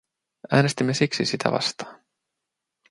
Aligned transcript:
Äänestimme 0.51 0.93
siksi 0.93 1.25
sitä 1.25 1.51
vastaan. 1.51 1.99